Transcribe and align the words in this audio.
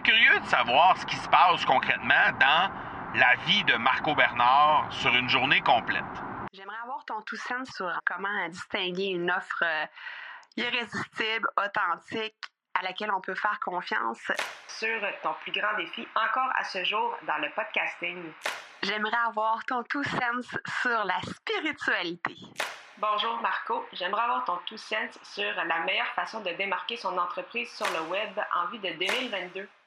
serais 0.00 0.02
curieux 0.02 0.40
de 0.40 0.46
savoir 0.46 0.96
ce 0.98 1.06
qui 1.06 1.16
se 1.16 1.28
passe 1.28 1.64
concrètement 1.64 2.32
dans 2.38 2.70
la 3.14 3.34
vie 3.46 3.64
de 3.64 3.74
Marco 3.74 4.14
Bernard 4.14 4.86
sur 4.90 5.14
une 5.14 5.28
journée 5.28 5.60
complète. 5.60 6.04
J'aimerais 6.52 6.76
avoir 6.82 7.04
ton 7.04 7.20
tout 7.22 7.36
sens 7.36 7.68
sur 7.74 7.90
comment 8.06 8.48
distinguer 8.48 9.06
une 9.06 9.30
offre 9.30 9.62
euh, 9.62 9.86
irrésistible, 10.56 11.48
authentique, 11.56 12.36
à 12.74 12.82
laquelle 12.82 13.10
on 13.12 13.20
peut 13.20 13.34
faire 13.34 13.58
confiance. 13.60 14.20
Sur 14.68 15.00
ton 15.22 15.34
plus 15.42 15.52
grand 15.52 15.76
défi 15.76 16.06
encore 16.14 16.50
à 16.56 16.64
ce 16.64 16.84
jour 16.84 17.16
dans 17.26 17.38
le 17.38 17.50
podcasting. 17.50 18.32
J'aimerais 18.82 19.18
avoir 19.26 19.64
ton 19.66 19.82
tout 19.84 20.04
sens 20.04 20.56
sur 20.80 21.04
la 21.04 21.20
spiritualité. 21.22 22.36
Bonjour 22.98 23.40
Marco, 23.40 23.86
j'aimerais 23.92 24.22
avoir 24.22 24.44
ton 24.44 24.58
tout 24.66 24.76
sens 24.76 25.18
sur 25.22 25.54
la 25.64 25.80
meilleure 25.80 26.12
façon 26.14 26.40
de 26.40 26.50
démarquer 26.50 26.96
son 26.96 27.16
entreprise 27.16 27.70
sur 27.70 27.86
le 27.86 28.08
web 28.08 28.38
en 28.54 28.66
vue 28.66 28.78
de 28.78 28.90
2022. 28.98 29.68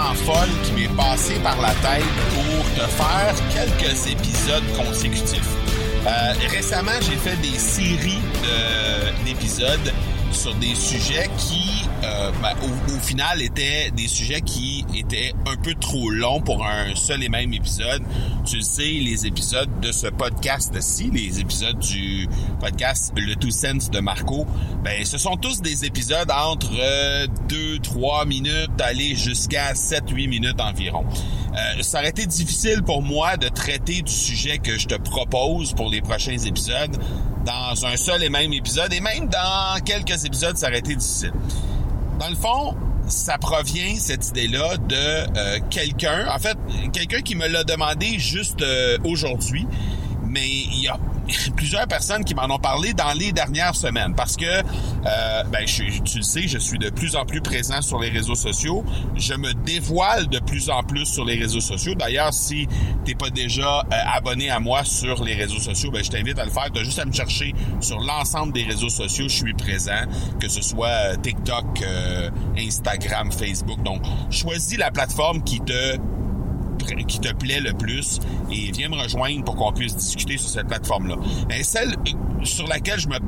Folle 0.00 0.48
qui 0.64 0.72
m'est 0.72 0.96
passée 0.96 1.34
par 1.42 1.60
la 1.60 1.70
tête 1.70 2.04
pour 2.34 2.64
te 2.74 2.88
faire 2.90 3.34
quelques 3.52 4.06
épisodes 4.06 4.62
consécutifs. 4.76 5.48
Euh, 6.06 6.32
récemment, 6.50 6.92
j'ai 7.02 7.16
fait 7.16 7.36
des 7.36 7.58
séries 7.58 8.18
de- 8.42 9.24
d'épisodes 9.24 9.92
sur 10.32 10.54
des 10.56 10.74
sujets 10.74 11.30
qui, 11.38 11.81
euh, 12.04 12.30
ben, 12.42 12.52
au, 12.62 12.94
au 12.94 12.98
final, 13.00 13.40
étaient 13.42 13.90
des 13.90 14.08
sujets 14.08 14.40
qui 14.40 14.84
étaient 14.96 15.32
un 15.46 15.56
peu 15.56 15.74
trop 15.74 16.10
longs 16.10 16.40
pour 16.40 16.66
un 16.66 16.94
seul 16.94 17.22
et 17.22 17.28
même 17.28 17.52
épisode. 17.52 18.02
Tu 18.44 18.60
sais, 18.62 18.82
les 18.82 19.26
épisodes 19.26 19.80
de 19.80 19.92
ce 19.92 20.08
podcast-ci, 20.08 21.10
les 21.12 21.40
épisodes 21.40 21.78
du 21.78 22.28
podcast 22.60 23.12
Le 23.16 23.34
Two 23.36 23.50
Sense 23.50 23.90
de 23.90 24.00
Marco, 24.00 24.46
ben, 24.82 25.04
ce 25.04 25.18
sont 25.18 25.36
tous 25.36 25.60
des 25.60 25.84
épisodes 25.84 26.30
entre 26.30 26.72
2-3 27.48 28.26
minutes, 28.26 28.80
aller 28.80 29.14
jusqu'à 29.14 29.72
7-8 29.74 30.28
minutes 30.28 30.60
environ. 30.60 31.04
Euh, 31.54 31.82
ça 31.82 31.98
aurait 31.98 32.08
été 32.08 32.26
difficile 32.26 32.82
pour 32.82 33.02
moi 33.02 33.36
de 33.36 33.48
traiter 33.48 34.02
du 34.02 34.12
sujet 34.12 34.58
que 34.58 34.78
je 34.78 34.86
te 34.86 34.94
propose 34.94 35.74
pour 35.74 35.90
les 35.90 36.00
prochains 36.00 36.38
épisodes 36.38 36.96
dans 37.44 37.86
un 37.86 37.96
seul 37.96 38.22
et 38.22 38.30
même 38.30 38.52
épisode, 38.52 38.92
et 38.92 39.00
même 39.00 39.28
dans 39.28 39.80
quelques 39.84 40.24
épisodes, 40.24 40.56
ça 40.56 40.68
aurait 40.68 40.78
été 40.78 40.94
difficile. 40.94 41.32
Dans 42.18 42.28
le 42.28 42.36
fond, 42.36 42.74
ça 43.08 43.38
provient, 43.38 43.96
cette 43.98 44.28
idée-là, 44.28 44.76
de 44.76 44.96
euh, 44.96 45.58
quelqu'un, 45.70 46.26
en 46.32 46.38
fait, 46.38 46.56
quelqu'un 46.92 47.20
qui 47.20 47.34
me 47.34 47.46
l'a 47.46 47.64
demandé 47.64 48.18
juste 48.18 48.62
euh, 48.62 48.98
aujourd'hui, 49.04 49.66
mais 50.32 50.48
il 50.48 50.82
y 50.82 50.88
a 50.88 50.98
plusieurs 51.56 51.86
personnes 51.86 52.24
qui 52.24 52.34
m'en 52.34 52.44
ont 52.44 52.58
parlé 52.58 52.92
dans 52.94 53.12
les 53.12 53.32
dernières 53.32 53.74
semaines 53.74 54.14
parce 54.14 54.36
que, 54.36 54.44
euh, 54.44 55.44
ben, 55.44 55.64
tu 55.66 55.84
le 56.16 56.22
sais, 56.22 56.48
je 56.48 56.58
suis 56.58 56.78
de 56.78 56.90
plus 56.90 57.16
en 57.16 57.24
plus 57.24 57.40
présent 57.40 57.80
sur 57.82 58.00
les 58.00 58.08
réseaux 58.08 58.34
sociaux. 58.34 58.84
Je 59.16 59.34
me 59.34 59.52
dévoile 59.52 60.28
de 60.28 60.38
plus 60.38 60.70
en 60.70 60.82
plus 60.82 61.06
sur 61.06 61.24
les 61.24 61.36
réseaux 61.36 61.60
sociaux. 61.60 61.94
D'ailleurs, 61.94 62.32
si 62.32 62.66
t'es 63.04 63.14
pas 63.14 63.30
déjà 63.30 63.80
euh, 63.80 63.96
abonné 64.14 64.50
à 64.50 64.58
moi 64.58 64.84
sur 64.84 65.22
les 65.22 65.34
réseaux 65.34 65.60
sociaux, 65.60 65.90
ben, 65.90 66.02
je 66.02 66.10
t'invite 66.10 66.38
à 66.38 66.44
le 66.44 66.50
faire. 66.50 66.68
T'as 66.72 66.82
juste 66.82 66.98
à 66.98 67.04
me 67.04 67.12
chercher 67.12 67.54
sur 67.80 68.00
l'ensemble 68.00 68.52
des 68.52 68.64
réseaux 68.64 68.90
sociaux. 68.90 69.26
Je 69.28 69.36
suis 69.36 69.54
présent, 69.54 70.02
que 70.40 70.48
ce 70.48 70.62
soit 70.62 70.88
euh, 70.88 71.16
TikTok, 71.16 71.84
Instagram, 72.58 73.30
Facebook. 73.30 73.82
Donc, 73.82 74.02
choisis 74.30 74.78
la 74.78 74.90
plateforme 74.90 75.42
qui 75.44 75.60
te 75.60 75.98
qui 76.84 77.20
te 77.20 77.32
plaît 77.32 77.60
le 77.60 77.72
plus 77.72 78.20
et 78.50 78.70
viens 78.72 78.88
me 78.88 78.96
rejoindre 78.96 79.44
pour 79.44 79.56
qu'on 79.56 79.72
puisse 79.72 79.96
discuter 79.96 80.36
sur 80.36 80.48
cette 80.48 80.68
plateforme-là. 80.68 81.16
Mais 81.48 81.62
celle 81.62 81.90
euh, 81.90 82.44
sur 82.44 82.66
laquelle 82.66 82.98
je 82.98 83.08
me 83.08 83.18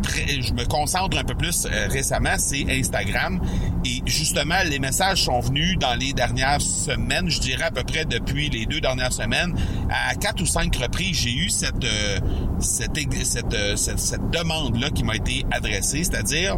je 0.40 0.52
me 0.52 0.64
concentre 0.64 1.18
un 1.18 1.24
peu 1.24 1.34
plus 1.34 1.66
euh, 1.66 1.88
récemment, 1.88 2.34
c'est 2.38 2.66
Instagram. 2.68 3.40
Et 3.84 4.02
justement, 4.06 4.56
les 4.66 4.78
messages 4.78 5.24
sont 5.24 5.40
venus 5.40 5.78
dans 5.78 5.94
les 5.94 6.12
dernières 6.12 6.60
semaines, 6.60 7.28
je 7.28 7.40
dirais 7.40 7.64
à 7.64 7.70
peu 7.70 7.84
près 7.84 8.04
depuis 8.04 8.48
les 8.48 8.66
deux 8.66 8.80
dernières 8.80 9.12
semaines. 9.12 9.54
À 9.90 10.14
quatre 10.14 10.42
ou 10.42 10.46
cinq 10.46 10.74
reprises, 10.76 11.18
j'ai 11.18 11.32
eu 11.32 11.50
cette, 11.50 11.84
euh, 11.84 12.18
euh, 12.20 13.76
cette, 13.76 13.98
cette 13.98 14.30
demande-là 14.30 14.90
qui 14.90 15.04
m'a 15.04 15.16
été 15.16 15.44
adressée, 15.50 16.04
c'est-à-dire 16.04 16.56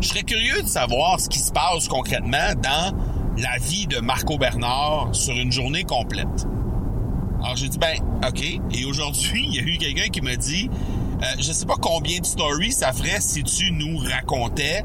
je 0.00 0.08
serais 0.08 0.22
curieux 0.22 0.62
de 0.62 0.68
savoir 0.68 1.20
ce 1.20 1.28
qui 1.28 1.38
se 1.38 1.52
passe 1.52 1.86
concrètement 1.86 2.54
dans 2.62 2.94
la 3.40 3.58
vie 3.58 3.86
de 3.86 4.00
Marco 4.00 4.36
Bernard 4.36 5.08
sur 5.12 5.34
une 5.34 5.50
journée 5.50 5.84
complète. 5.84 6.46
Alors 7.42 7.56
j'ai 7.56 7.68
dit 7.68 7.78
ben 7.78 7.96
ok. 8.26 8.42
Et 8.72 8.84
aujourd'hui 8.84 9.46
il 9.48 9.54
y 9.54 9.58
a 9.58 9.62
eu 9.62 9.78
quelqu'un 9.78 10.08
qui 10.08 10.20
m'a 10.20 10.36
dit 10.36 10.68
euh, 11.22 11.26
je 11.38 11.52
sais 11.52 11.66
pas 11.66 11.76
combien 11.80 12.20
de 12.20 12.26
stories 12.26 12.72
ça 12.72 12.92
ferait 12.92 13.20
si 13.20 13.42
tu 13.42 13.72
nous 13.72 13.96
racontais 13.98 14.84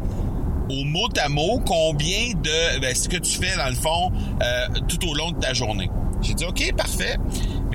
au 0.69 0.83
mot 0.85 1.07
à 1.17 1.29
mot 1.29 1.61
combien 1.65 2.33
de 2.33 2.79
ben, 2.79 2.95
ce 2.95 3.09
que 3.09 3.17
tu 3.17 3.37
fais 3.37 3.55
dans 3.57 3.69
le 3.69 3.75
fond 3.75 4.11
euh, 4.41 4.79
tout 4.87 5.09
au 5.09 5.13
long 5.13 5.31
de 5.31 5.39
ta 5.39 5.53
journée. 5.53 5.89
J'ai 6.21 6.33
dit 6.33 6.45
OK, 6.45 6.73
parfait. 6.75 7.17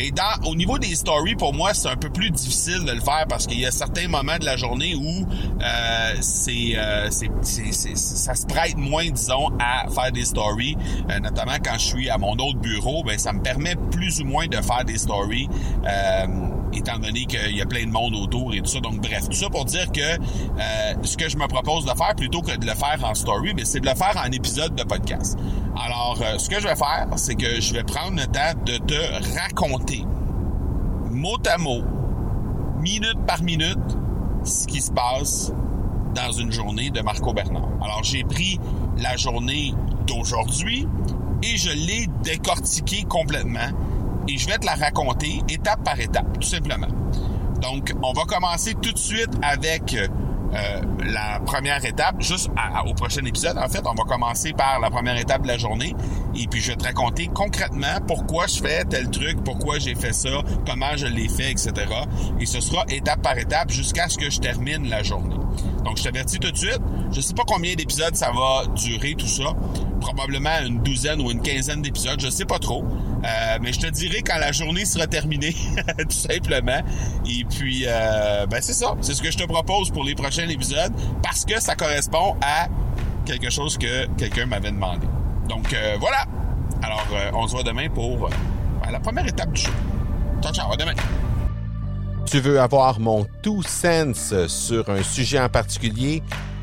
Mais 0.00 0.10
dans 0.12 0.48
au 0.48 0.54
niveau 0.54 0.78
des 0.78 0.94
stories 0.94 1.34
pour 1.34 1.52
moi, 1.52 1.74
c'est 1.74 1.88
un 1.88 1.96
peu 1.96 2.08
plus 2.08 2.30
difficile 2.30 2.86
de 2.86 2.92
le 2.92 3.00
faire 3.00 3.26
parce 3.28 3.46
qu'il 3.46 3.60
y 3.60 3.66
a 3.66 3.70
certains 3.70 4.08
moments 4.08 4.38
de 4.38 4.46
la 4.46 4.56
journée 4.56 4.94
où 4.94 5.26
euh, 5.62 6.14
euh, 6.14 7.08
c'est- 7.10 7.96
ça 7.96 8.34
se 8.34 8.46
prête 8.46 8.78
moins 8.78 9.10
disons 9.10 9.50
à 9.58 9.86
faire 9.90 10.10
des 10.10 10.24
stories, 10.24 10.76
Euh, 11.10 11.18
notamment 11.20 11.56
quand 11.62 11.74
je 11.74 11.84
suis 11.84 12.08
à 12.08 12.16
mon 12.16 12.32
autre 12.32 12.58
bureau, 12.60 13.02
ben 13.04 13.18
ça 13.18 13.32
me 13.34 13.42
permet 13.42 13.74
plus 13.90 14.20
ou 14.20 14.24
moins 14.24 14.46
de 14.46 14.56
faire 14.62 14.84
des 14.86 14.96
stories 14.96 15.48
euh, 15.86 16.26
étant 16.72 16.98
donné 16.98 17.24
qu'il 17.26 17.56
y 17.56 17.62
a 17.62 17.66
plein 17.66 17.84
de 17.84 17.90
monde 17.90 18.14
autour 18.14 18.54
et 18.54 18.60
tout 18.60 18.70
ça. 18.70 18.80
Donc 18.80 19.00
bref, 19.00 19.28
tout 19.28 19.36
ça 19.36 19.48
pour 19.48 19.64
dire 19.64 19.90
que 19.92 20.00
euh, 20.00 20.94
ce 21.02 21.16
que 21.16 21.28
je 21.28 21.36
me 21.36 21.46
propose 21.46 21.84
de 21.84 21.90
faire 21.90 22.14
plutôt 22.16 22.42
que 22.42 22.56
de 22.56 22.66
le 22.66 22.74
faire 22.74 22.98
en 23.04 23.14
story, 23.14 23.52
mais 23.54 23.64
c'est 23.64 23.80
de 23.80 23.86
le 23.86 23.94
faire 23.94 24.14
en 24.16 24.30
épisode 24.30 24.74
de 24.74 24.82
podcast. 24.84 25.38
Alors, 25.82 26.18
euh, 26.22 26.38
ce 26.38 26.48
que 26.48 26.60
je 26.60 26.66
vais 26.66 26.76
faire, 26.76 27.06
c'est 27.16 27.34
que 27.34 27.60
je 27.60 27.72
vais 27.72 27.84
prendre 27.84 28.16
le 28.16 28.26
temps 28.26 28.58
de 28.64 28.76
te 28.78 29.38
raconter 29.38 30.04
mot 31.10 31.38
à 31.46 31.58
mot, 31.58 31.82
minute 32.80 33.18
par 33.26 33.42
minute, 33.42 33.78
ce 34.44 34.66
qui 34.66 34.80
se 34.80 34.92
passe 34.92 35.52
dans 36.14 36.32
une 36.32 36.50
journée 36.50 36.90
de 36.90 37.00
Marco 37.00 37.32
Bernard. 37.32 37.68
Alors, 37.82 38.02
j'ai 38.02 38.24
pris 38.24 38.58
la 38.98 39.16
journée 39.16 39.74
d'aujourd'hui 40.06 40.86
et 41.42 41.56
je 41.56 41.70
l'ai 41.70 42.06
décortiquée 42.22 43.04
complètement 43.04 43.68
et 44.28 44.38
je 44.38 44.46
vais 44.46 44.58
te 44.58 44.66
la 44.66 44.74
raconter 44.74 45.42
étape 45.48 45.82
par 45.84 45.98
étape, 45.98 46.38
tout 46.40 46.46
simplement. 46.46 46.88
Donc, 47.60 47.92
on 48.02 48.12
va 48.12 48.24
commencer 48.24 48.74
tout 48.74 48.92
de 48.92 48.98
suite 48.98 49.30
avec 49.42 49.94
euh, 50.52 50.80
la 51.04 51.40
première 51.40 51.84
étape, 51.84 52.20
juste 52.20 52.50
au 52.86 52.94
prochain 52.94 53.24
épisode. 53.24 53.56
En 53.58 53.68
fait, 53.68 53.82
on 53.84 53.94
va 53.94 54.04
commencer 54.04 54.52
par 54.52 54.80
la 54.80 54.90
première 54.90 55.16
étape 55.16 55.42
de 55.42 55.48
la 55.48 55.58
journée 55.58 55.94
et 56.34 56.46
puis 56.48 56.60
je 56.60 56.72
vais 56.72 56.76
te 56.76 56.84
raconter 56.84 57.28
concrètement 57.32 58.00
pourquoi 58.06 58.46
je 58.46 58.60
fais 58.60 58.84
tel 58.84 59.10
truc, 59.10 59.42
pourquoi 59.44 59.78
j'ai 59.78 59.94
fait 59.94 60.12
ça, 60.12 60.42
comment 60.66 60.96
je 60.96 61.06
l'ai 61.06 61.28
fait, 61.28 61.52
etc. 61.52 61.72
Et 62.40 62.46
ce 62.46 62.60
sera 62.60 62.84
étape 62.88 63.22
par 63.22 63.38
étape 63.38 63.70
jusqu'à 63.70 64.08
ce 64.08 64.18
que 64.18 64.30
je 64.30 64.40
termine 64.40 64.88
la 64.88 65.02
journée. 65.02 65.36
Donc, 65.84 65.98
je 65.98 66.02
t'avertis 66.02 66.38
tout 66.38 66.50
de 66.50 66.56
suite, 66.56 66.80
je 67.12 67.20
sais 67.20 67.34
pas 67.34 67.44
combien 67.46 67.74
d'épisodes 67.74 68.14
ça 68.14 68.32
va 68.32 68.66
durer 68.74 69.14
tout 69.14 69.28
ça. 69.28 69.54
Probablement 70.00 70.58
une 70.66 70.82
douzaine 70.82 71.20
ou 71.20 71.30
une 71.30 71.42
quinzaine 71.42 71.82
d'épisodes, 71.82 72.20
je 72.20 72.30
sais 72.30 72.44
pas 72.44 72.58
trop. 72.58 72.84
Euh, 72.84 73.58
mais 73.60 73.72
je 73.72 73.80
te 73.80 73.86
dirai 73.86 74.22
quand 74.22 74.38
la 74.38 74.52
journée 74.52 74.84
sera 74.84 75.06
terminée, 75.06 75.54
tout 75.98 76.10
simplement. 76.10 76.80
Et 77.26 77.44
puis, 77.44 77.84
euh, 77.86 78.46
ben 78.46 78.60
c'est 78.62 78.72
ça. 78.72 78.96
C'est 79.00 79.14
ce 79.14 79.22
que 79.22 79.30
je 79.30 79.38
te 79.38 79.44
propose 79.44 79.90
pour 79.90 80.04
les 80.04 80.14
prochains 80.14 80.48
épisodes 80.48 80.92
parce 81.22 81.44
que 81.44 81.60
ça 81.60 81.74
correspond 81.74 82.36
à 82.42 82.68
quelque 83.26 83.50
chose 83.50 83.76
que 83.76 84.06
quelqu'un 84.16 84.46
m'avait 84.46 84.72
demandé. 84.72 85.06
Donc, 85.48 85.72
euh, 85.72 85.96
voilà. 86.00 86.24
Alors, 86.82 87.06
on 87.34 87.46
se 87.46 87.52
voit 87.52 87.62
demain 87.62 87.88
pour 87.90 88.30
ben, 88.30 88.90
la 88.90 89.00
première 89.00 89.26
étape 89.26 89.52
du 89.52 89.60
show. 89.60 89.72
Ciao, 90.42 90.52
ciao. 90.52 90.72
À 90.72 90.76
demain. 90.76 90.94
Tu 92.24 92.40
veux 92.40 92.60
avoir 92.60 93.00
mon 93.00 93.26
tout 93.42 93.62
sense 93.62 94.34
sur 94.46 94.88
un 94.88 95.02
sujet 95.02 95.40
en 95.40 95.48
particulier? 95.48 96.22